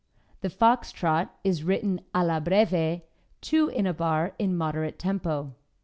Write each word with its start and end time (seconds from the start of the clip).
The 0.41 0.49
Fox 0.49 0.91
Trot 0.91 1.31
is 1.43 1.61
written 1.63 2.01
"Alla 2.11 2.41
Breve," 2.41 3.01
2 3.41 3.67
in 3.69 3.85
a 3.85 3.93
bar 3.93 4.33
in 4.39 4.57
moderate 4.57 4.97
tempo. 4.97 5.53